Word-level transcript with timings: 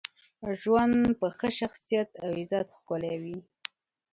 ژوند 0.61 0.95
په 1.19 1.27
ښه 1.37 1.49
شخصیت 1.59 2.09
او 2.23 2.29
عزت 2.39 2.67
ښکلی 2.77 3.15
وي. 3.23 3.37